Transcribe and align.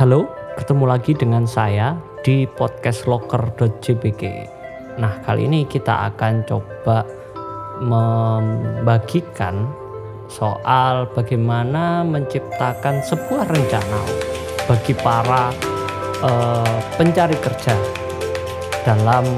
Halo, 0.00 0.24
bertemu 0.56 0.84
lagi 0.88 1.12
dengan 1.12 1.44
saya 1.44 1.92
di 2.24 2.48
podcast 2.48 3.04
locker.jpg. 3.04 4.48
Nah, 4.96 5.20
kali 5.20 5.44
ini 5.44 5.68
kita 5.68 6.08
akan 6.08 6.40
coba 6.48 7.04
membagikan 7.84 9.68
soal 10.24 11.04
bagaimana 11.12 12.00
menciptakan 12.08 13.04
sebuah 13.04 13.44
rencana 13.44 14.00
bagi 14.64 14.96
para 14.96 15.52
uh, 16.24 16.80
pencari 16.96 17.36
kerja 17.36 17.76
dalam 18.88 19.28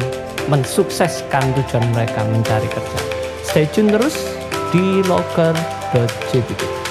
mensukseskan 0.46 1.42
tujuan 1.58 1.90
mereka 1.90 2.22
mencari 2.30 2.70
kerja. 2.70 3.00
Stay 3.42 3.66
tune 3.66 3.90
terus 3.90 4.14
di 4.70 5.02
locker.jpg. 5.10 6.81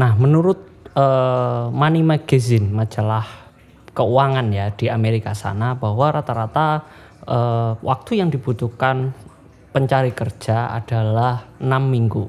Nah, 0.00 0.16
menurut 0.16 0.88
uh, 0.96 1.68
Money 1.68 2.00
Magazine, 2.00 2.72
majalah 2.72 3.52
keuangan 3.92 4.48
ya 4.48 4.72
di 4.72 4.88
Amerika 4.88 5.36
sana 5.36 5.76
bahwa 5.76 6.08
rata-rata 6.08 6.88
uh, 7.28 7.76
waktu 7.84 8.24
yang 8.24 8.32
dibutuhkan 8.32 9.12
pencari 9.76 10.16
kerja 10.16 10.72
adalah 10.72 11.52
enam 11.60 11.92
minggu. 11.92 12.24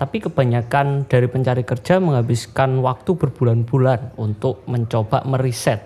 Tapi 0.00 0.16
kebanyakan 0.22 1.10
dari 1.10 1.28
pencari 1.28 1.66
kerja 1.66 2.00
menghabiskan 2.00 2.80
waktu 2.80 3.18
berbulan-bulan 3.18 4.16
untuk 4.16 4.64
mencoba 4.64 5.26
meriset 5.28 5.84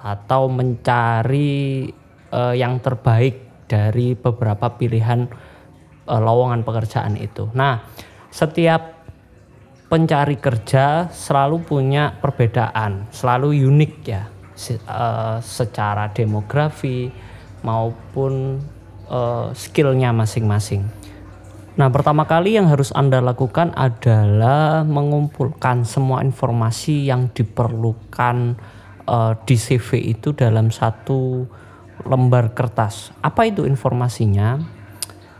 atau 0.00 0.48
mencari 0.48 1.90
uh, 2.32 2.54
yang 2.56 2.80
terbaik 2.80 3.66
dari 3.68 4.16
beberapa 4.16 4.72
pilihan 4.80 5.28
uh, 6.08 6.20
lowongan 6.22 6.64
pekerjaan 6.64 7.20
itu. 7.20 7.50
Nah, 7.52 7.82
setiap 8.30 8.97
pencari 9.88 10.36
kerja 10.36 11.08
selalu 11.08 11.64
punya 11.64 12.12
perbedaan, 12.20 13.08
selalu 13.08 13.56
unik 13.56 13.92
ya, 14.04 14.28
uh, 14.28 15.40
secara 15.40 16.12
demografi 16.12 17.08
maupun 17.64 18.60
uh, 19.08 19.48
skillnya 19.56 20.12
masing-masing. 20.12 20.84
Nah, 21.78 21.88
pertama 21.94 22.26
kali 22.26 22.58
yang 22.58 22.66
harus 22.68 22.90
Anda 22.90 23.22
lakukan 23.22 23.70
adalah 23.78 24.82
mengumpulkan 24.82 25.86
semua 25.86 26.26
informasi 26.26 27.06
yang 27.06 27.30
diperlukan 27.30 28.58
uh, 29.06 29.32
di 29.46 29.56
CV 29.56 30.18
itu 30.18 30.34
dalam 30.34 30.74
satu 30.74 31.46
lembar 32.02 32.50
kertas. 32.52 33.14
Apa 33.22 33.46
itu 33.46 33.62
informasinya? 33.62 34.77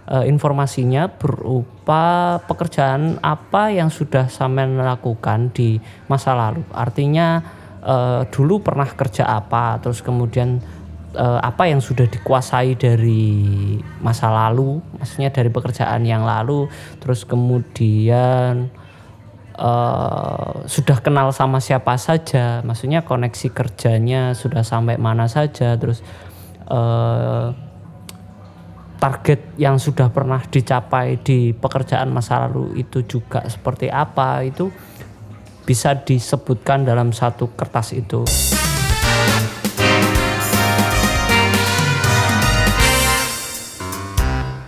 Uh, 0.08 0.24
informasinya 0.24 1.12
berupa 1.12 2.40
pekerjaan 2.48 3.20
apa 3.20 3.70
yang 3.70 3.92
sudah 3.92 4.32
Samen 4.32 4.80
lakukan 4.80 5.52
di 5.52 5.76
masa 6.08 6.32
lalu. 6.32 6.64
Artinya 6.72 7.44
uh, 7.84 8.24
dulu 8.32 8.64
pernah 8.64 8.88
kerja 8.88 9.28
apa, 9.28 9.76
terus 9.84 10.00
kemudian 10.00 10.64
uh, 11.14 11.40
apa 11.44 11.68
yang 11.68 11.84
sudah 11.84 12.08
dikuasai 12.08 12.74
dari 12.74 13.76
masa 14.00 14.32
lalu, 14.32 14.80
maksudnya 14.96 15.28
dari 15.28 15.52
pekerjaan 15.52 16.02
yang 16.08 16.24
lalu, 16.24 16.66
terus 16.98 17.28
kemudian 17.28 18.72
uh, 19.60 20.64
sudah 20.64 20.98
kenal 21.04 21.30
sama 21.36 21.60
siapa 21.60 22.00
saja, 22.00 22.64
maksudnya 22.64 23.04
koneksi 23.04 23.48
kerjanya 23.52 24.32
sudah 24.32 24.64
sampai 24.64 24.96
mana 24.96 25.28
saja, 25.28 25.76
terus 25.76 26.00
uh, 26.68 27.67
target 28.98 29.54
yang 29.54 29.78
sudah 29.78 30.10
pernah 30.10 30.42
dicapai 30.42 31.22
di 31.22 31.54
pekerjaan 31.54 32.10
masa 32.10 32.46
lalu 32.46 32.82
itu 32.82 33.06
juga 33.06 33.46
seperti 33.46 33.86
apa 33.86 34.42
itu 34.42 34.74
bisa 35.62 35.94
disebutkan 35.94 36.82
dalam 36.82 37.14
satu 37.14 37.54
kertas 37.54 37.94
itu. 37.94 38.26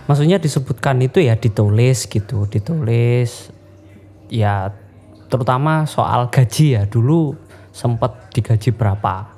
Maksudnya 0.07 0.43
disebutkan 0.43 0.99
itu 1.03 1.23
ya 1.23 1.39
ditulis 1.39 2.07
gitu, 2.07 2.43
ditulis 2.47 3.51
ya 4.27 4.71
terutama 5.31 5.87
soal 5.87 6.27
gaji 6.27 6.75
ya 6.79 6.83
dulu 6.87 7.35
sempat 7.71 8.31
digaji 8.35 8.75
berapa. 8.75 9.31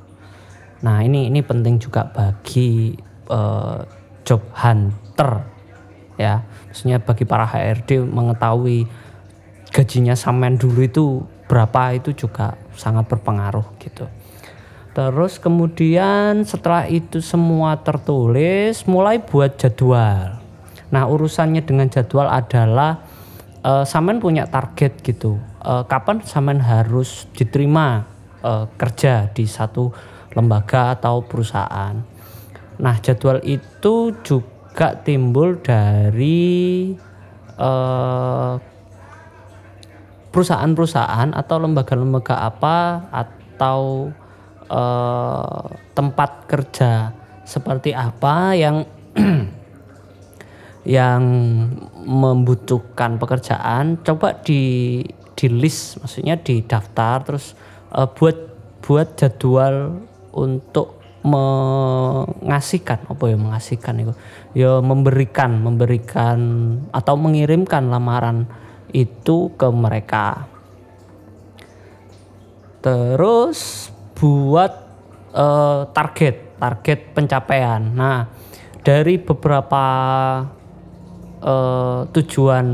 Nah 0.82 1.06
ini 1.06 1.30
ini 1.30 1.46
penting 1.46 1.78
juga 1.78 2.10
bagi 2.10 2.98
uh, 3.30 4.03
job 4.24 4.42
hunter 4.56 5.48
ya. 6.18 6.44
Maksudnya 6.72 6.98
bagi 7.04 7.24
para 7.28 7.46
HRD 7.46 8.02
mengetahui 8.04 8.90
gajinya 9.70 10.18
samen 10.18 10.58
dulu 10.58 10.80
itu 10.82 11.06
berapa 11.50 11.98
itu 11.98 12.14
juga 12.14 12.58
sangat 12.74 13.06
berpengaruh 13.10 13.78
gitu. 13.82 14.10
Terus 14.94 15.42
kemudian 15.42 16.46
setelah 16.46 16.86
itu 16.86 17.18
semua 17.18 17.82
tertulis 17.82 18.86
mulai 18.86 19.18
buat 19.18 19.58
jadwal. 19.58 20.38
Nah 20.94 21.04
urusannya 21.10 21.66
dengan 21.66 21.90
jadwal 21.90 22.30
adalah 22.30 23.02
uh, 23.66 23.82
samen 23.82 24.22
punya 24.22 24.46
target 24.46 25.02
gitu. 25.02 25.42
Uh, 25.58 25.82
kapan 25.90 26.22
samen 26.22 26.62
harus 26.62 27.26
diterima 27.34 28.06
uh, 28.46 28.70
kerja 28.78 29.34
di 29.34 29.50
satu 29.50 29.90
lembaga 30.38 30.94
atau 30.94 31.26
perusahaan 31.26 32.13
Nah, 32.82 32.98
jadwal 33.02 33.44
itu 33.46 34.16
juga 34.26 34.98
timbul 35.06 35.62
dari 35.62 36.94
uh, 37.60 38.58
perusahaan-perusahaan 40.34 41.30
atau 41.38 41.56
lembaga-lembaga 41.62 42.42
apa 42.42 43.06
atau 43.14 44.10
uh, 44.66 45.66
tempat 45.94 46.50
kerja 46.50 47.14
seperti 47.46 47.94
apa 47.94 48.58
yang 48.58 48.82
yang 50.98 51.24
membutuhkan 52.02 53.22
pekerjaan. 53.22 54.02
Coba 54.02 54.42
di 54.42 55.04
di 55.34 55.48
list 55.50 56.02
maksudnya 56.02 56.40
di 56.42 56.66
daftar 56.66 57.22
terus 57.22 57.54
uh, 57.94 58.10
buat 58.10 58.38
buat 58.82 59.16
jadwal 59.16 60.02
untuk 60.34 61.03
mengasihkan 61.24 63.00
apa 63.08 63.24
ya 63.32 63.38
mengasihkan 63.40 63.96
itu? 64.04 64.14
Ya 64.54 64.84
memberikan 64.84 65.64
memberikan 65.64 66.40
atau 66.92 67.16
mengirimkan 67.16 67.88
lamaran 67.88 68.46
itu 68.92 69.52
ke 69.56 69.68
mereka. 69.72 70.46
Terus 72.84 73.90
buat 74.20 74.72
uh, 75.32 75.88
target 75.96 76.60
target 76.60 77.00
pencapaian. 77.16 77.82
Nah 77.82 78.28
dari 78.84 79.16
beberapa 79.16 79.86
uh, 81.40 82.04
tujuan 82.12 82.68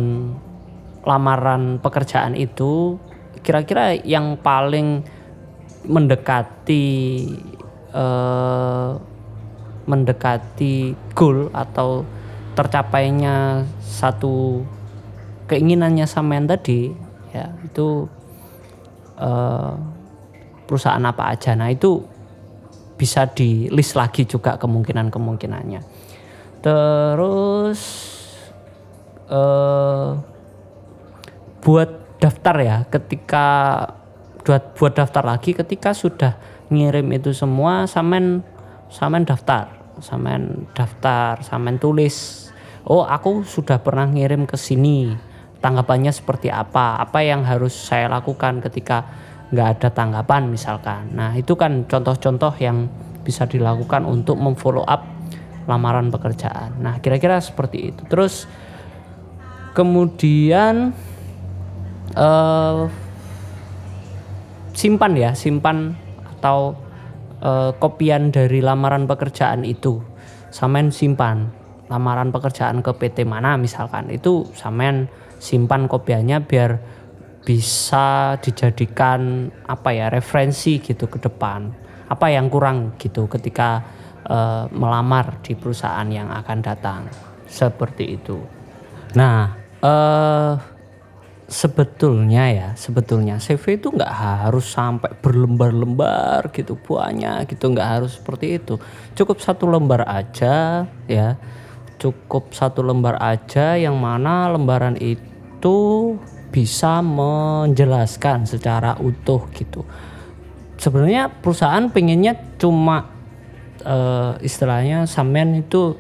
lamaran 1.06 1.78
pekerjaan 1.78 2.34
itu 2.34 2.98
kira-kira 3.46 3.96
yang 4.02 4.36
paling 4.42 5.02
mendekati 5.88 6.86
uh, 7.94 8.98
mendekati 9.90 10.94
goal 11.18 11.50
atau 11.52 12.06
tercapainya 12.54 13.66
satu 13.82 14.62
keinginannya 15.50 16.06
sampean 16.06 16.46
tadi 16.46 16.94
ya 17.34 17.50
itu 17.66 18.06
uh, 19.18 19.74
perusahaan 20.70 21.02
apa 21.02 21.34
aja. 21.34 21.58
Nah 21.58 21.74
itu 21.74 22.04
bisa 23.00 23.24
di 23.32 23.72
list 23.72 23.96
lagi 23.96 24.28
juga 24.28 24.59
kemungkinan 24.59 25.08
kemungkinannya 25.08 25.82
terus 26.59 27.80
uh, 29.32 30.20
buat 31.64 32.20
daftar 32.20 32.56
ya 32.59 32.78
ketika 32.92 33.47
buat 34.44 34.76
buat 34.76 34.94
daftar 35.00 35.24
lagi 35.24 35.56
ketika 35.56 35.96
sudah 35.96 36.35
ngirim 36.70 37.10
itu 37.14 37.34
semua 37.34 37.90
samen 37.90 38.46
samen 38.90 39.26
daftar 39.26 39.80
samen 40.00 40.70
daftar 40.74 41.42
samen 41.44 41.78
tulis. 41.78 42.48
Oh 42.88 43.04
aku 43.06 43.44
sudah 43.46 43.84
pernah 43.84 44.08
ngirim 44.10 44.48
ke 44.48 44.56
sini. 44.56 45.14
Tanggapannya 45.60 46.16
seperti 46.16 46.48
apa? 46.48 47.04
Apa 47.04 47.20
yang 47.20 47.44
harus 47.44 47.76
saya 47.76 48.08
lakukan 48.08 48.64
ketika 48.64 49.04
nggak 49.52 49.68
ada 49.78 49.90
tanggapan 49.92 50.48
misalkan? 50.48 51.12
Nah 51.12 51.36
itu 51.36 51.60
kan 51.60 51.84
contoh-contoh 51.84 52.56
yang 52.64 52.88
bisa 53.28 53.44
dilakukan 53.44 54.08
untuk 54.08 54.40
memfollow 54.40 54.88
up 54.88 55.04
lamaran 55.68 56.10
pekerjaan. 56.10 56.80
Nah 56.80 57.04
kira-kira 57.04 57.44
seperti 57.44 57.92
itu. 57.92 58.02
Terus 58.08 58.48
kemudian 59.76 60.96
uh, 62.16 62.88
simpan 64.72 65.12
ya 65.20 65.36
simpan 65.36 66.00
atau 66.40 66.80
uh, 67.44 67.76
kopian 67.76 68.32
dari 68.32 68.64
lamaran 68.64 69.03
pekerjaan 69.03 69.68
itu. 69.68 70.00
Samen 70.50 70.90
simpan 70.90 71.59
lamaran 71.90 72.30
pekerjaan 72.30 72.80
ke 72.86 72.96
PT 72.96 73.26
mana 73.26 73.58
misalkan. 73.58 74.08
Itu 74.14 74.47
sampean 74.53 75.09
simpan 75.41 75.90
kopiannya 75.90 76.46
biar 76.46 76.72
bisa 77.44 78.38
dijadikan 78.40 79.50
apa 79.66 79.90
ya 79.91 80.08
referensi 80.08 80.80
gitu 80.80 81.09
ke 81.09 81.18
depan. 81.20 81.74
Apa 82.09 82.30
yang 82.30 82.47
kurang 82.47 82.97
gitu 83.02 83.26
ketika 83.26 83.84
uh, 84.30 84.66
melamar 84.70 85.42
di 85.42 85.58
perusahaan 85.58 86.08
yang 86.08 86.30
akan 86.30 86.58
datang. 86.62 87.02
Seperti 87.50 88.18
itu. 88.22 88.38
Nah 89.18 89.58
uh, 89.82 90.53
sebetulnya 91.49 92.53
ya 92.53 92.69
sebetulnya 92.78 93.41
CV 93.41 93.81
itu 93.81 93.90
nggak 93.90 94.13
harus 94.46 94.69
sampai 94.69 95.17
berlembar-lembar 95.17 96.53
gitu 96.53 96.78
banyak 96.78 97.49
gitu 97.49 97.73
nggak 97.73 97.90
harus 97.99 98.22
seperti 98.22 98.61
itu. 98.61 98.78
Cukup 99.17 99.41
satu 99.41 99.66
lembar 99.66 100.05
aja 100.05 100.85
ya 101.09 101.35
cukup 101.99 102.55
satu 102.55 102.79
lembar 102.79 103.19
aja 103.19 103.75
yang 103.75 103.99
mana 103.99 104.47
lembaran 104.55 104.96
itu 104.96 106.16
bisa 106.49 107.03
menjelaskan 107.03 108.47
secara 108.47 108.97
utuh 108.97 109.46
gitu. 109.53 109.84
Sebenarnya 110.79 111.28
perusahaan 111.28 111.91
pengennya 111.91 112.55
cuma 112.55 113.11
uh, 113.84 114.40
istilahnya 114.40 115.05
sampean 115.05 115.59
itu 115.59 115.99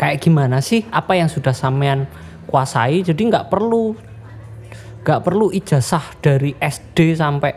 kayak 0.00 0.24
gimana 0.24 0.64
sih? 0.64 0.88
Apa 0.88 1.20
yang 1.20 1.28
sudah 1.28 1.52
sampean 1.52 2.08
kuasai? 2.48 3.04
Jadi 3.04 3.28
nggak 3.28 3.52
perlu 3.52 4.07
gak 5.04 5.24
perlu 5.24 5.50
ijazah 5.54 6.20
dari 6.20 6.52
SD 6.58 7.16
sampai 7.16 7.52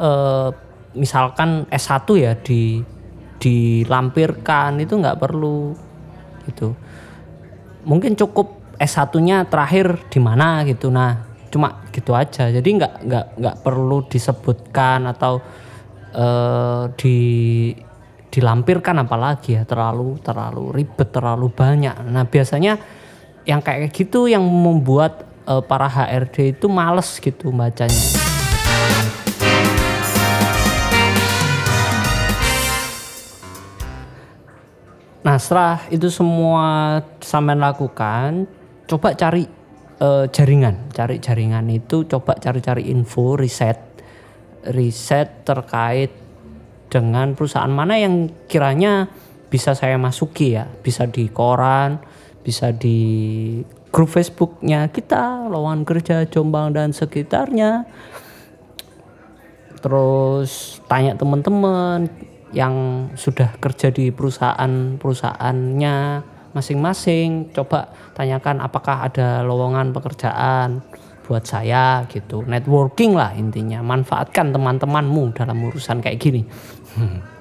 uh, 0.00 0.48
misalkan 0.94 1.70
S1 1.70 2.08
ya 2.18 2.32
di 2.34 2.82
dilampirkan 3.40 4.76
itu 4.84 5.00
nggak 5.00 5.16
perlu 5.16 5.72
gitu. 6.44 6.76
Mungkin 7.88 8.12
cukup 8.14 8.76
S1-nya 8.76 9.48
terakhir 9.48 9.96
di 10.12 10.20
mana 10.20 10.60
gitu. 10.68 10.92
Nah 10.92 11.24
cuma 11.48 11.80
gitu 11.90 12.12
aja. 12.12 12.52
Jadi 12.52 12.68
nggak 12.76 12.94
nggak 13.08 13.26
nggak 13.40 13.56
perlu 13.64 14.04
disebutkan 14.06 15.08
atau 15.08 15.40
uh, 16.12 16.84
di 17.00 17.16
dilampirkan 18.28 19.00
apalagi 19.00 19.56
ya. 19.56 19.64
Terlalu 19.64 20.20
terlalu 20.20 20.76
ribet 20.76 21.08
terlalu 21.08 21.48
banyak. 21.48 21.96
Nah 22.12 22.28
biasanya 22.28 22.76
yang 23.48 23.64
kayak 23.64 23.88
gitu 23.96 24.28
yang 24.28 24.44
membuat 24.44 25.29
uh, 25.46 25.62
para 25.62 25.88
HRD 25.88 26.58
itu 26.58 26.66
males 26.66 27.20
gitu 27.20 27.52
bacanya. 27.54 28.30
Nah 35.20 35.36
setelah 35.36 35.84
itu 35.92 36.08
semua 36.08 36.98
sampean 37.20 37.60
lakukan, 37.60 38.48
coba 38.88 39.12
cari 39.12 39.44
uh, 40.00 40.24
jaringan, 40.32 40.88
cari 40.96 41.20
jaringan 41.20 41.68
itu 41.68 42.08
coba 42.08 42.40
cari-cari 42.40 42.88
info, 42.88 43.36
riset, 43.36 43.78
riset 44.72 45.44
terkait 45.44 46.10
dengan 46.88 47.36
perusahaan 47.36 47.70
mana 47.70 48.00
yang 48.00 48.32
kiranya 48.48 49.12
bisa 49.52 49.76
saya 49.76 50.00
masuki 50.00 50.56
ya, 50.56 50.64
bisa 50.80 51.04
di 51.04 51.28
koran, 51.28 52.00
bisa 52.40 52.72
di 52.72 53.60
grup 53.90 54.10
Facebooknya 54.10 54.86
kita 54.90 55.50
lowongan 55.50 55.82
kerja 55.86 56.26
Jombang 56.26 56.72
dan 56.74 56.94
sekitarnya. 56.94 57.84
Terus 59.80 60.78
tanya 60.86 61.16
teman-teman 61.18 62.06
yang 62.50 63.06
sudah 63.14 63.54
kerja 63.62 63.90
di 63.94 64.10
perusahaan-perusahaannya 64.10 65.96
masing-masing 66.50 67.54
coba 67.54 67.94
tanyakan 68.14 68.58
apakah 68.58 69.06
ada 69.06 69.46
lowongan 69.46 69.94
pekerjaan 69.94 70.82
buat 71.26 71.46
saya 71.46 72.04
gitu. 72.10 72.42
Networking 72.42 73.14
lah 73.14 73.30
intinya 73.38 73.78
manfaatkan 73.86 74.50
teman-temanmu 74.50 75.30
dalam 75.34 75.62
urusan 75.62 76.02
kayak 76.02 76.18
gini 76.18 76.42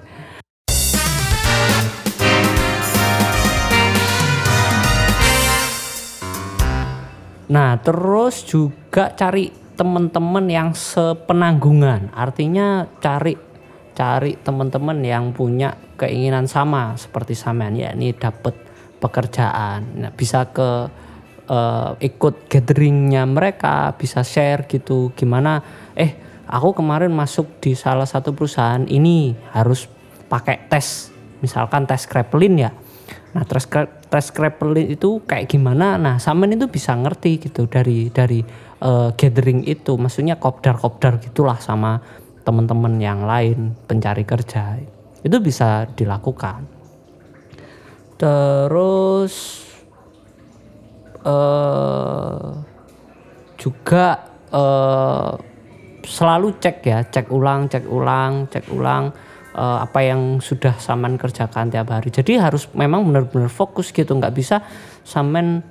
Nah, 7.50 7.82
terus 7.82 8.46
juga 8.46 9.10
cari 9.18 9.50
teman-teman 9.74 10.46
yang 10.46 10.70
sepenanggungan. 10.78 12.14
Artinya 12.14 12.86
cari 13.02 13.34
cari 13.98 14.40
teman-teman 14.40 15.04
yang 15.04 15.36
punya 15.36 15.76
keinginan 16.00 16.48
sama 16.48 16.96
seperti 16.96 17.36
sampean 17.36 17.76
yakni 17.76 18.16
dapat 18.16 18.56
pekerjaan. 19.02 20.00
Nah, 20.00 20.12
bisa 20.14 20.48
ke 20.54 20.88
uh, 21.50 21.92
ikut 22.00 22.48
gatheringnya 22.48 23.26
mereka, 23.26 23.92
bisa 23.98 24.22
share 24.22 24.70
gitu 24.70 25.12
gimana 25.18 25.60
eh 25.98 26.16
aku 26.50 26.82
kemarin 26.82 27.14
masuk 27.14 27.62
di 27.62 27.78
salah 27.78 28.10
satu 28.10 28.34
perusahaan 28.34 28.86
ini 28.90 29.38
harus 29.54 29.86
pakai 30.30 30.70
tes 30.70 31.14
misalkan 31.42 31.86
tes 31.86 32.06
Kraepelin 32.10 32.56
ya 32.58 32.72
Nah, 33.30 33.46
Scrabble 34.20 34.90
itu 34.90 35.22
kayak 35.30 35.54
gimana? 35.54 36.02
Nah, 36.02 36.18
Samen 36.18 36.50
itu 36.50 36.66
bisa 36.66 36.98
ngerti 36.98 37.38
gitu 37.38 37.70
dari 37.70 38.10
dari 38.10 38.42
uh, 38.82 39.14
gathering 39.14 39.62
itu, 39.70 39.94
maksudnya 40.02 40.42
kopdar-kopdar 40.42 41.22
gitulah 41.22 41.62
sama 41.62 42.02
teman-teman 42.42 42.98
yang 42.98 43.30
lain 43.30 43.78
pencari 43.86 44.26
kerja. 44.26 44.82
Itu 45.22 45.38
bisa 45.46 45.86
dilakukan. 45.94 46.66
Terus 48.18 49.34
uh, 51.22 52.50
juga 53.62 54.06
uh, 54.50 55.38
selalu 56.02 56.58
cek 56.58 56.78
ya, 56.82 57.00
cek 57.06 57.30
ulang, 57.30 57.70
cek 57.70 57.86
ulang, 57.86 58.50
cek 58.50 58.66
ulang 58.74 59.29
uh, 59.56 59.86
apa 59.86 60.00
yang 60.06 60.44
sudah 60.44 60.78
saman 60.78 61.16
kerjakan 61.16 61.70
tiap 61.74 61.90
hari. 61.90 62.10
Jadi 62.14 62.38
harus 62.38 62.70
memang 62.76 63.06
benar-benar 63.08 63.50
fokus 63.50 63.90
gitu, 63.90 64.14
nggak 64.18 64.34
bisa 64.36 64.62
saman 65.06 65.62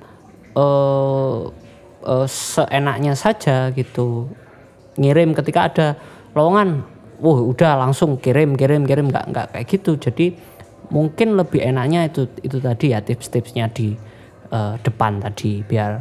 uh, 0.55 1.51
uh, 2.03 2.27
seenaknya 2.27 3.15
saja 3.15 3.71
gitu. 3.75 4.31
Ngirim 4.99 5.35
ketika 5.37 5.71
ada 5.71 5.87
lowongan, 6.35 6.83
wah 7.23 7.39
udah 7.39 7.79
langsung 7.79 8.19
kirim, 8.19 8.59
kirim, 8.59 8.83
kirim, 8.87 9.11
nggak 9.11 9.25
nggak 9.31 9.47
kayak 9.55 9.67
gitu. 9.71 9.95
Jadi 9.99 10.27
mungkin 10.89 11.37
lebih 11.37 11.61
enaknya 11.61 12.09
itu 12.09 12.27
itu 12.41 12.59
tadi 12.59 12.97
ya 12.97 13.05
tips-tipsnya 13.05 13.69
di 13.71 13.93
uh, 14.53 14.75
depan 14.81 15.21
tadi 15.21 15.61
biar 15.61 16.01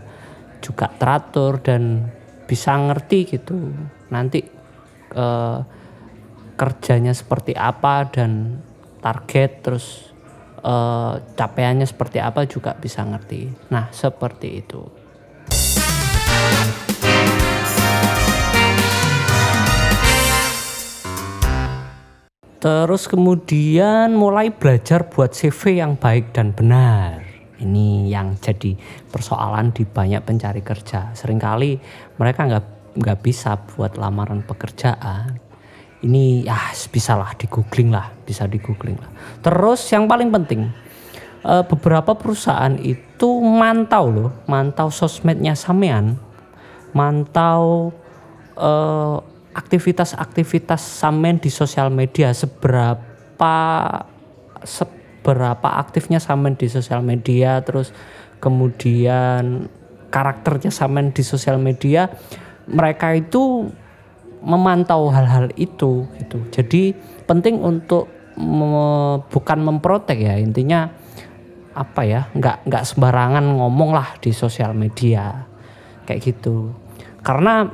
juga 0.64 0.90
teratur 0.96 1.60
dan 1.62 2.08
bisa 2.48 2.74
ngerti 2.80 3.20
gitu 3.28 3.56
nanti 4.08 4.40
uh, 5.14 5.60
kerjanya 6.58 7.14
seperti 7.14 7.54
apa 7.54 8.10
dan 8.10 8.58
target 8.98 9.62
terus 9.62 10.10
uh, 10.66 11.22
capaiannya 11.38 11.86
seperti 11.86 12.18
apa 12.18 12.50
juga 12.50 12.74
bisa 12.74 13.06
ngerti. 13.06 13.70
Nah, 13.70 13.94
seperti 13.94 14.50
itu. 14.58 14.82
Terus 22.58 23.06
kemudian 23.06 24.18
mulai 24.18 24.50
belajar 24.50 25.06
buat 25.06 25.30
CV 25.30 25.78
yang 25.78 25.94
baik 25.94 26.34
dan 26.34 26.58
benar. 26.58 27.22
Ini 27.62 28.10
yang 28.10 28.34
jadi 28.42 28.74
persoalan 29.14 29.70
di 29.78 29.86
banyak 29.86 30.26
pencari 30.26 30.66
kerja. 30.66 31.14
Seringkali 31.14 31.72
mereka 32.18 32.50
nggak 32.50 32.66
nggak 32.98 33.20
bisa 33.22 33.62
buat 33.62 33.94
lamaran 34.02 34.42
pekerjaan 34.42 35.37
ini 36.06 36.46
ya 36.46 36.74
bisa 36.94 37.18
lah 37.18 37.34
di 37.34 37.50
googling 37.50 37.90
lah 37.90 38.14
bisa 38.22 38.46
di 38.46 38.62
googling 38.62 38.98
lah. 39.02 39.10
Terus 39.42 39.82
yang 39.90 40.06
paling 40.06 40.30
penting 40.30 40.70
uh, 41.42 41.66
beberapa 41.66 42.14
perusahaan 42.14 42.78
itu 42.78 43.42
mantau 43.42 44.06
loh 44.10 44.32
mantau 44.46 44.94
sosmednya 44.94 45.58
sampean 45.58 46.22
mantau 46.94 47.94
uh, 48.58 49.18
aktivitas-aktivitas 49.58 50.82
sampean 50.82 51.42
di 51.42 51.50
sosial 51.50 51.90
media. 51.90 52.30
Seberapa 52.30 53.56
seberapa 54.62 55.70
aktifnya 55.82 56.22
sampean 56.22 56.54
di 56.54 56.70
sosial 56.70 57.02
media 57.02 57.66
terus 57.66 57.90
kemudian 58.38 59.66
karakternya 60.14 60.70
sampean 60.70 61.10
di 61.10 61.26
sosial 61.26 61.58
media 61.58 62.08
mereka 62.70 63.18
itu 63.18 63.72
memantau 64.42 65.10
hal-hal 65.10 65.50
itu 65.58 66.06
gitu. 66.20 66.38
Jadi 66.54 66.94
penting 67.26 67.60
untuk 67.62 68.08
me, 68.38 69.18
bukan 69.28 69.60
memprotek 69.66 70.22
ya 70.22 70.38
intinya 70.38 70.94
apa 71.78 72.02
ya 72.06 72.26
nggak 72.34 72.66
nggak 72.66 72.84
sembarangan 72.86 73.46
ngomong 73.54 73.94
lah 73.94 74.18
di 74.18 74.34
sosial 74.34 74.74
media 74.74 75.46
kayak 76.10 76.26
gitu 76.26 76.74
karena 77.22 77.70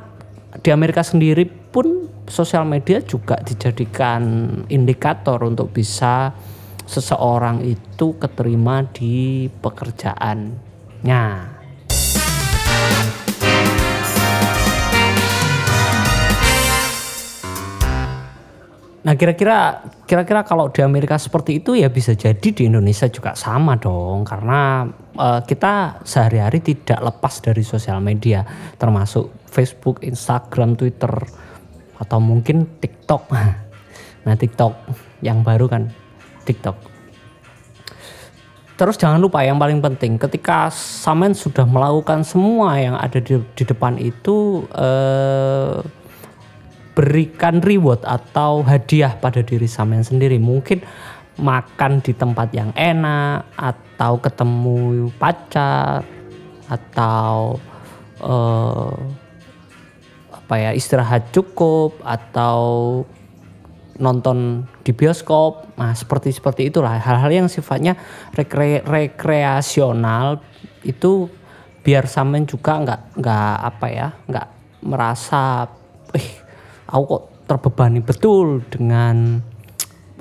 di 0.60 0.68
Amerika 0.68 1.00
sendiri 1.00 1.48
pun 1.48 2.12
sosial 2.28 2.68
media 2.68 3.00
juga 3.00 3.40
dijadikan 3.40 4.22
indikator 4.68 5.40
untuk 5.42 5.72
bisa 5.72 6.36
seseorang 6.84 7.64
itu 7.64 8.14
keterima 8.20 8.84
di 8.92 9.48
pekerjaannya. 9.48 11.24
Nah 19.04 19.20
kira-kira 19.20 19.84
kira-kira 20.08 20.40
kalau 20.48 20.72
di 20.72 20.80
Amerika 20.80 21.20
seperti 21.20 21.60
itu 21.60 21.76
ya 21.76 21.92
bisa 21.92 22.16
jadi 22.16 22.40
di 22.40 22.64
Indonesia 22.64 23.04
juga 23.12 23.36
sama 23.36 23.76
dong 23.76 24.24
karena 24.24 24.88
uh, 25.20 25.44
kita 25.44 26.00
sehari-hari 26.08 26.64
tidak 26.64 27.04
lepas 27.12 27.44
dari 27.44 27.60
sosial 27.60 28.00
media 28.00 28.48
termasuk 28.80 29.28
Facebook, 29.44 30.00
Instagram, 30.00 30.80
Twitter 30.80 31.12
atau 32.00 32.18
mungkin 32.18 32.80
TikTok. 32.80 33.24
Nah 34.24 34.40
TikTok 34.40 34.72
yang 35.20 35.44
baru 35.44 35.68
kan 35.68 35.92
TikTok. 36.48 36.94
Terus 38.80 38.96
jangan 38.96 39.20
lupa 39.20 39.44
yang 39.44 39.60
paling 39.60 39.84
penting 39.84 40.16
ketika 40.16 40.72
Samen 40.72 41.36
sudah 41.36 41.68
melakukan 41.68 42.24
semua 42.24 42.80
yang 42.80 42.96
ada 42.96 43.20
di, 43.20 43.36
di 43.52 43.64
depan 43.68 44.00
itu 44.00 44.64
eh, 44.72 45.78
berikan 46.94 47.58
reward 47.58 48.00
atau 48.06 48.62
hadiah 48.62 49.18
pada 49.18 49.42
diri 49.42 49.66
Samen 49.66 50.06
sendiri. 50.06 50.38
Mungkin 50.38 50.80
makan 51.38 51.98
di 51.98 52.14
tempat 52.14 52.54
yang 52.54 52.70
enak 52.78 53.50
atau 53.58 54.22
ketemu 54.22 55.10
pacar 55.18 56.06
atau 56.70 57.58
uh, 58.22 58.94
apa 60.30 60.54
ya 60.60 60.70
istirahat 60.70 61.34
cukup 61.34 61.98
atau 62.06 63.02
nonton 63.98 64.66
di 64.86 64.94
bioskop. 64.94 65.74
Nah, 65.78 65.94
seperti 65.94 66.30
seperti 66.30 66.70
itulah 66.70 66.98
hal-hal 66.98 67.30
yang 67.30 67.48
sifatnya 67.50 67.98
rekre, 68.34 68.82
rekreasional 68.86 70.42
itu 70.86 71.30
biar 71.84 72.06
Samen 72.06 72.46
juga 72.46 72.80
nggak 72.80 73.00
nggak 73.18 73.54
apa 73.60 73.86
ya 73.92 74.08
nggak 74.30 74.48
merasa 74.84 75.68
aku 76.94 77.04
kok 77.10 77.24
terbebani 77.50 77.98
betul 77.98 78.62
dengan 78.70 79.42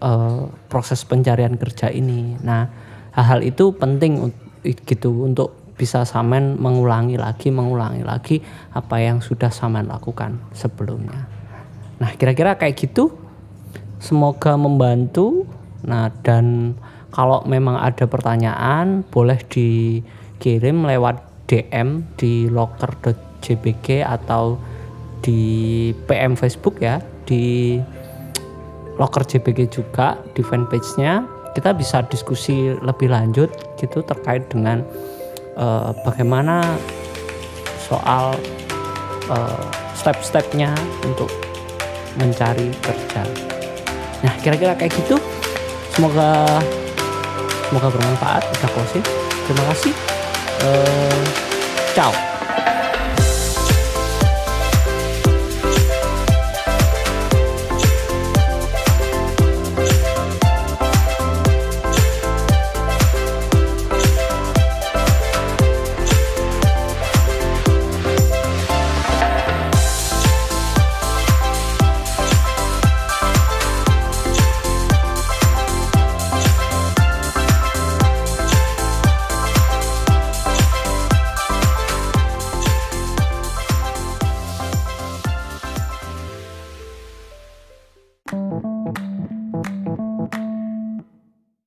uh, 0.01 0.49
proses 0.67 1.05
pencarian 1.05 1.53
kerja 1.53 1.93
ini. 1.93 2.33
Nah, 2.41 2.65
hal-hal 3.13 3.45
itu 3.45 3.77
penting 3.77 4.33
gitu 4.65 5.29
untuk 5.29 5.53
bisa 5.77 6.01
samen 6.05 6.57
mengulangi 6.57 7.17
lagi, 7.17 7.53
mengulangi 7.53 8.01
lagi 8.01 8.41
apa 8.73 8.97
yang 8.97 9.21
sudah 9.21 9.53
samen 9.53 9.85
lakukan 9.85 10.41
sebelumnya. 10.57 11.29
Nah, 12.01 12.09
kira-kira 12.17 12.57
kayak 12.57 12.75
gitu. 12.75 13.13
Semoga 14.01 14.57
membantu. 14.57 15.45
Nah, 15.85 16.11
dan 16.25 16.75
kalau 17.13 17.45
memang 17.45 17.77
ada 17.77 18.09
pertanyaan 18.09 19.05
boleh 19.07 19.39
dikirim 19.47 20.83
lewat 20.83 21.21
DM 21.47 22.03
di 22.17 22.49
locker.jbg 22.49 24.03
atau 24.03 24.57
di 25.23 25.41
PM 26.05 26.35
Facebook 26.35 26.83
ya 26.83 26.99
di 27.23 27.79
Locker 28.99 29.25
JPG 29.25 29.73
juga 29.73 30.19
di 30.37 30.45
fanpage-nya 30.45 31.25
kita 31.57 31.73
bisa 31.73 32.05
diskusi 32.09 32.73
lebih 32.77 33.09
lanjut 33.09 33.49
gitu 33.79 34.05
terkait 34.05 34.45
dengan 34.49 34.85
uh, 35.57 35.93
bagaimana 36.05 36.61
soal 37.89 38.37
uh, 39.29 39.65
step-stepnya 39.93 40.73
untuk 41.05 41.29
mencari 42.17 42.69
kerja. 42.81 43.23
Nah 44.25 44.33
kira-kira 44.41 44.77
kayak 44.77 44.93
gitu. 44.93 45.17
Semoga 45.93 46.45
semoga 47.69 47.87
bermanfaat. 47.93 48.43
Kita 48.57 48.67
closing. 48.73 49.05
Terima 49.45 49.63
kasih. 49.73 49.93
Uh, 50.65 51.23
ciao. 51.93 52.32